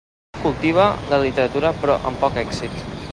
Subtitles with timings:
[0.35, 2.83] També cultiva la literatura però amb poc èxit.